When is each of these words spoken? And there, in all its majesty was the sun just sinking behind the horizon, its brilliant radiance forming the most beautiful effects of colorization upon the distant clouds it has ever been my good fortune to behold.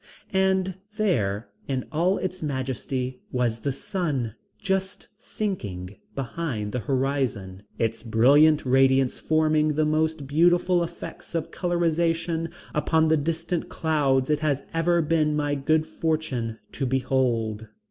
And 0.33 0.73
there, 0.97 1.49
in 1.67 1.85
all 1.91 2.17
its 2.17 2.41
majesty 2.41 3.19
was 3.31 3.59
the 3.59 3.71
sun 3.71 4.33
just 4.57 5.09
sinking 5.19 5.95
behind 6.15 6.71
the 6.71 6.79
horizon, 6.79 7.61
its 7.77 8.01
brilliant 8.01 8.65
radiance 8.65 9.19
forming 9.19 9.75
the 9.75 9.85
most 9.85 10.25
beautiful 10.25 10.83
effects 10.83 11.35
of 11.35 11.51
colorization 11.51 12.51
upon 12.73 13.09
the 13.09 13.15
distant 13.15 13.69
clouds 13.69 14.31
it 14.31 14.39
has 14.39 14.63
ever 14.73 15.03
been 15.03 15.35
my 15.35 15.53
good 15.53 15.85
fortune 15.85 16.57
to 16.71 16.87
behold. 16.87 17.67